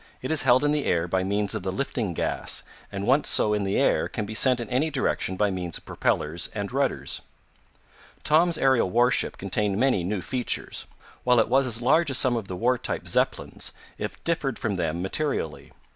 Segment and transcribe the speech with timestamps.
[0.23, 3.53] It is held in the air by means of the lifting gas, and once so
[3.53, 7.21] in the air can be sent in any direction by means of propellers and rudders.
[8.23, 10.87] Tom's aerial warship contained many new features.
[11.23, 14.75] While it was as large as some of the war type Zeppelins, it differed from
[14.75, 15.71] them materially.